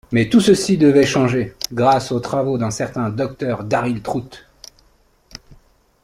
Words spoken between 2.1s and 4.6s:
aux travaux d'un certain Docteur Darrill Trout.